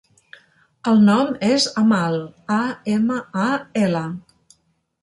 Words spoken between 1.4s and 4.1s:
és Amal: a, ema, a, ela.